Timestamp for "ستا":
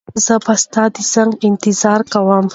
0.63-0.83